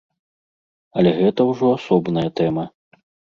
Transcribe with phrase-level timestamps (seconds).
[1.01, 2.65] Але гэта ўжо асобная тэма.